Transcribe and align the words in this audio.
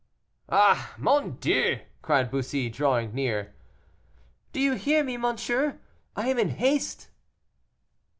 "Ah, 0.49 0.95
mon 0.97 1.37
Dieu!" 1.37 1.79
cried 2.01 2.31
Bussy, 2.31 2.71
drawing 2.71 3.13
near. 3.13 3.53
"Do 4.51 4.59
you 4.59 4.73
hear 4.73 5.03
me, 5.03 5.15
monsieur? 5.15 5.79
I 6.15 6.27
am 6.29 6.39
in 6.39 6.49
haste." 6.49 7.09